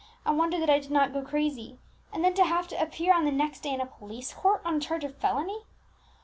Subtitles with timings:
[0.25, 1.77] I wonder that I did not go crazy!
[2.11, 4.77] And then to have to appear on the next day in a police court, on
[4.77, 5.65] a charge of felony!